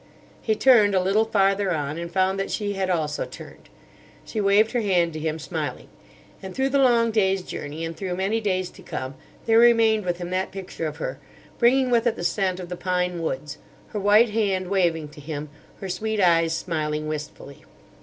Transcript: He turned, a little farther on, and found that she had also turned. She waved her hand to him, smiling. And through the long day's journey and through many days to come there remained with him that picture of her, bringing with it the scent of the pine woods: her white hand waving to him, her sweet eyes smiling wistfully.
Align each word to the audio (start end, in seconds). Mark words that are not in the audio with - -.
He 0.41 0.55
turned, 0.55 0.95
a 0.95 0.99
little 0.99 1.25
farther 1.25 1.71
on, 1.75 1.99
and 1.99 2.11
found 2.11 2.39
that 2.39 2.49
she 2.49 2.73
had 2.73 2.89
also 2.89 3.23
turned. 3.23 3.69
She 4.25 4.41
waved 4.41 4.71
her 4.71 4.81
hand 4.81 5.13
to 5.13 5.19
him, 5.19 5.37
smiling. 5.37 5.89
And 6.41 6.55
through 6.55 6.69
the 6.69 6.79
long 6.79 7.11
day's 7.11 7.43
journey 7.43 7.85
and 7.85 7.95
through 7.95 8.15
many 8.15 8.41
days 8.41 8.71
to 8.71 8.81
come 8.81 9.13
there 9.45 9.59
remained 9.59 10.03
with 10.03 10.17
him 10.17 10.31
that 10.31 10.51
picture 10.51 10.87
of 10.87 10.97
her, 10.97 11.19
bringing 11.59 11.91
with 11.91 12.07
it 12.07 12.15
the 12.15 12.23
scent 12.23 12.59
of 12.59 12.69
the 12.69 12.75
pine 12.75 13.21
woods: 13.21 13.59
her 13.89 13.99
white 13.99 14.29
hand 14.31 14.69
waving 14.71 15.07
to 15.09 15.21
him, 15.21 15.49
her 15.81 15.87
sweet 15.87 16.19
eyes 16.19 16.57
smiling 16.57 17.07
wistfully. 17.07 17.63